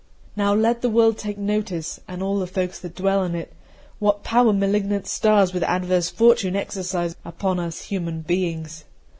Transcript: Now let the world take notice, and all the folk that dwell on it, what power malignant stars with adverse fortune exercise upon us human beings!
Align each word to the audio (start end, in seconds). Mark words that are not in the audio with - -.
Now 0.35 0.55
let 0.55 0.81
the 0.81 0.89
world 0.89 1.19
take 1.19 1.37
notice, 1.37 1.99
and 2.07 2.23
all 2.23 2.39
the 2.39 2.47
folk 2.47 2.71
that 2.71 2.95
dwell 2.95 3.19
on 3.19 3.35
it, 3.35 3.53
what 3.99 4.23
power 4.23 4.51
malignant 4.51 5.05
stars 5.05 5.53
with 5.53 5.61
adverse 5.61 6.09
fortune 6.09 6.55
exercise 6.55 7.15
upon 7.23 7.59
us 7.59 7.81
human 7.83 8.21
beings! 8.21 8.85